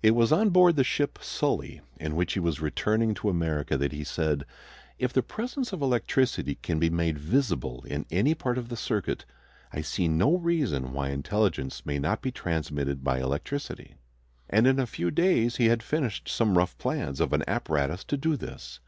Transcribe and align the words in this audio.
It 0.00 0.12
was 0.12 0.30
on 0.30 0.50
board 0.50 0.76
the 0.76 0.84
ship 0.84 1.18
Sully, 1.20 1.80
in 1.98 2.14
which 2.14 2.34
he 2.34 2.38
was 2.38 2.60
returning 2.60 3.14
to 3.14 3.28
America, 3.28 3.76
that 3.76 3.90
he 3.90 4.04
said, 4.04 4.46
"If 4.96 5.12
the 5.12 5.24
presence 5.24 5.72
of 5.72 5.82
electricity 5.82 6.54
can 6.54 6.78
be 6.78 6.88
made 6.88 7.18
visible 7.18 7.82
in 7.84 8.06
any 8.08 8.32
part 8.36 8.58
of 8.58 8.68
the 8.68 8.76
circuit, 8.76 9.24
I 9.72 9.80
see 9.80 10.06
no 10.06 10.36
reason 10.38 10.92
why 10.92 11.08
intelligence 11.08 11.84
may 11.84 11.98
not 11.98 12.22
be 12.22 12.30
transmitted 12.30 13.02
by 13.02 13.18
electricity." 13.18 13.96
And 14.48 14.68
in 14.68 14.78
a 14.78 14.86
few 14.86 15.10
days 15.10 15.56
he 15.56 15.66
had 15.66 15.82
finished 15.82 16.28
some 16.28 16.56
rough 16.56 16.78
plans 16.78 17.18
of 17.18 17.32
an 17.32 17.42
apparatus 17.48 18.04
to 18.04 18.16
do 18.16 18.36
this. 18.36 18.78